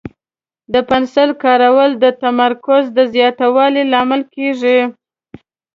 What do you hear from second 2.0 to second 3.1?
د تمرکز د